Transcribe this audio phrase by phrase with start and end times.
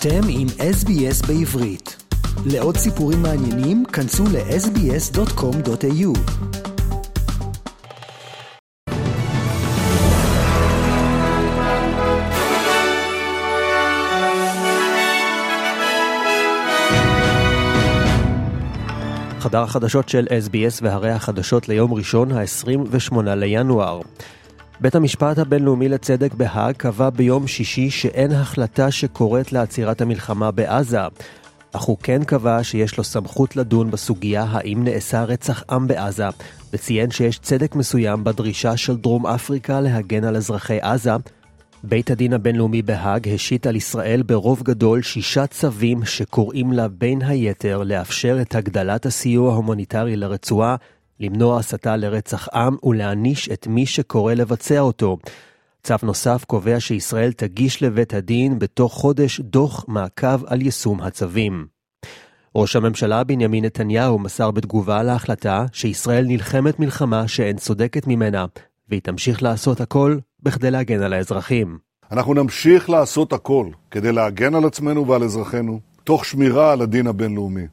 [0.00, 1.96] אתם עם SBS בעברית.
[2.46, 6.18] לעוד סיפורים מעניינים, כנסו ל-sbs.com.au.
[19.40, 24.00] חדר החדשות של SBS והרי החדשות ליום ראשון, ה-28 לינואר.
[24.80, 31.00] בית המשפט הבינלאומי לצדק בהאג קבע ביום שישי שאין החלטה שקוראת לעצירת המלחמה בעזה,
[31.72, 36.28] אך הוא כן קבע שיש לו סמכות לדון בסוגיה האם נעשה רצח עם בעזה,
[36.72, 41.12] וציין שיש צדק מסוים בדרישה של דרום אפריקה להגן על אזרחי עזה.
[41.84, 47.82] בית הדין הבינלאומי בהאג השית על ישראל ברוב גדול שישה צווים שקוראים לה בין היתר
[47.82, 50.76] לאפשר את הגדלת הסיוע ההומניטרי לרצועה,
[51.20, 55.16] למנוע הסתה לרצח עם ולהעניש את מי שקורא לבצע אותו.
[55.82, 61.66] צו נוסף קובע שישראל תגיש לבית הדין בתוך חודש דוח מעקב על יישום הצווים.
[62.54, 68.46] ראש הממשלה בנימין נתניהו מסר בתגובה להחלטה שישראל נלחמת מלחמה שאין צודקת ממנה,
[68.88, 71.78] והיא תמשיך לעשות הכל בכדי להגן על האזרחים.
[72.12, 77.66] אנחנו נמשיך לעשות הכל כדי להגן על עצמנו ועל אזרחינו, תוך שמירה על הדין הבינלאומי.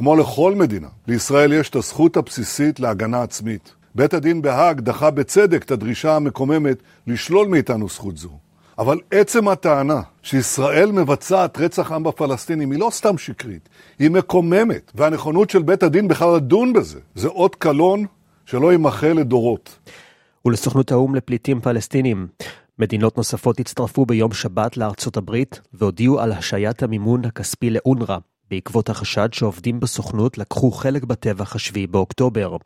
[0.00, 3.74] כמו לכל מדינה, לישראל יש את הזכות הבסיסית להגנה עצמית.
[3.94, 6.76] בית הדין בהאג דחה בצדק את הדרישה המקוממת
[7.06, 8.38] לשלול מאיתנו זכות זו.
[8.78, 15.50] אבל עצם הטענה שישראל מבצעת רצח עם בפלסטינים היא לא סתם שקרית, היא מקוממת, והנכונות
[15.50, 18.06] של בית הדין בכלל לדון בזה, זה אות קלון
[18.46, 19.78] שלא יימחה לדורות.
[20.44, 22.26] ולסוכנות האו"ם לפליטים פלסטינים.
[22.78, 28.18] מדינות נוספות הצטרפו ביום שבת לארצות הברית והודיעו על השעיית המימון הכספי לאונר"א,
[28.50, 32.56] בעקבות החשד שעובדים בסוכנות לקחו חלק בטבח השביעי באוקטובר.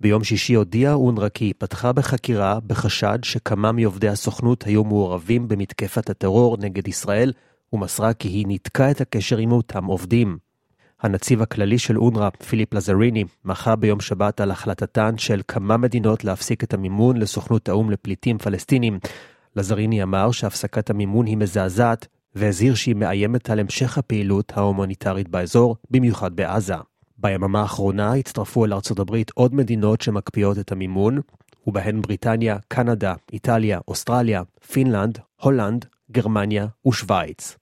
[0.00, 6.10] ביום שישי הודיעה אונר"א כי היא פתחה בחקירה בחשד שכמה מעובדי הסוכנות היו מעורבים במתקפת
[6.10, 7.32] הטרור נגד ישראל,
[7.72, 10.38] ומסרה כי היא ניתקה את הקשר עם אותם עובדים.
[11.02, 16.64] הנציב הכללי של אונר"א, פיליפ לזריני, מחה ביום שבת על החלטתן של כמה מדינות להפסיק
[16.64, 18.98] את המימון לסוכנות האו"ם לפליטים פלסטינים.
[19.56, 26.36] לזריני אמר שהפסקת המימון היא מזעזעת, והזהיר שהיא מאיימת על המשך הפעילות ההומניטרית באזור, במיוחד
[26.36, 26.74] בעזה.
[27.18, 31.20] ביממה האחרונה הצטרפו אל ארצות הברית עוד מדינות שמקפיאות את המימון,
[31.66, 34.42] ובהן בריטניה, קנדה, איטליה, אוסטרליה,
[34.72, 37.56] פינלנד, הולנד, גרמניה ושווייץ.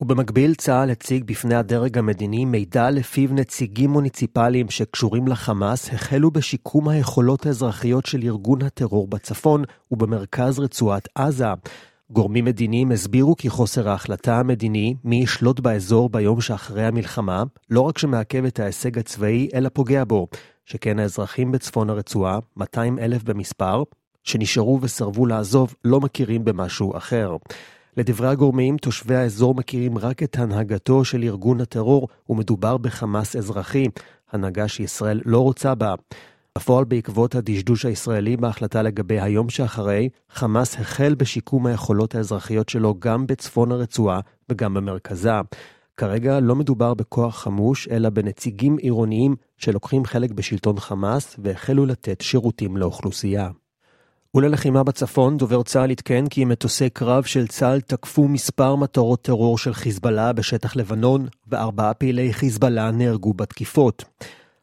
[0.00, 7.46] ובמקביל צה"ל הציג בפני הדרג המדיני מידע לפיו נציגים מוניציפליים שקשורים לחמאס החלו בשיקום היכולות
[7.46, 11.52] האזרחיות של ארגון הטרור בצפון ובמרכז רצועת עזה.
[12.10, 17.98] גורמים מדיניים הסבירו כי חוסר ההחלטה המדיני מי ישלוט באזור ביום שאחרי המלחמה, לא רק
[17.98, 20.26] שמעכב את ההישג הצבאי, אלא פוגע בו,
[20.64, 23.82] שכן האזרחים בצפון הרצועה, 200 אלף במספר,
[24.22, 27.36] שנשארו וסרבו לעזוב, לא מכירים במשהו אחר.
[27.96, 33.86] לדברי הגורמים, תושבי האזור מכירים רק את הנהגתו של ארגון הטרור, ומדובר בחמאס אזרחי,
[34.32, 35.94] הנהגה שישראל לא רוצה בה.
[36.56, 43.26] בפועל בעקבות הדשדוש הישראלי בהחלטה לגבי היום שאחרי, חמאס החל בשיקום היכולות האזרחיות שלו גם
[43.26, 45.30] בצפון הרצועה וגם במרכזה.
[45.96, 52.76] כרגע לא מדובר בכוח חמוש, אלא בנציגים עירוניים שלוקחים חלק בשלטון חמאס והחלו לתת שירותים
[52.76, 53.50] לאוכלוסייה.
[54.34, 59.74] וללחימה בצפון, דובר צה"ל עדכן כי מטוסי קרב של צה"ל תקפו מספר מטרות טרור של
[59.74, 64.04] חיזבאללה בשטח לבנון, וארבעה פעילי חיזבאללה נהרגו בתקיפות.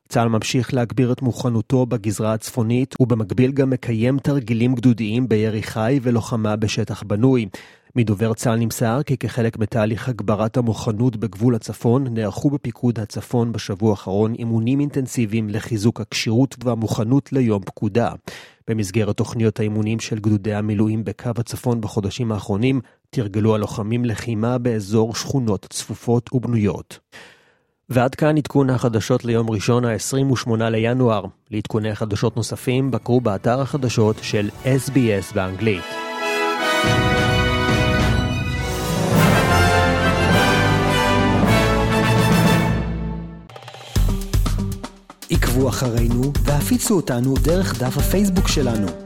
[0.09, 6.55] צה"ל ממשיך להגביר את מוכנותו בגזרה הצפונית, ובמקביל גם מקיים תרגילים גדודיים בירי חי ולוחמה
[6.55, 7.45] בשטח בנוי.
[7.95, 14.33] מדובר צה"ל נמסר כי כחלק מתהליך הגברת המוכנות בגבול הצפון, נערכו בפיקוד הצפון בשבוע האחרון
[14.33, 18.11] אימונים אינטנסיביים לחיזוק הכשירות והמוכנות ליום פקודה.
[18.67, 25.65] במסגרת תוכניות האימונים של גדודי המילואים בקו הצפון בחודשים האחרונים, תרגלו הלוחמים לחימה באזור שכונות
[25.69, 26.99] צפופות ובנויות.
[27.89, 31.25] ועד כאן עדכון החדשות ליום ראשון ה-28 לינואר.
[31.51, 35.83] לעדכוני חדשות נוספים בקרו באתר החדשות של SBS באנגלית.
[45.29, 49.02] עקבו אחרינו והפיצו אותנו דרך דף הפייסבוק שלנו.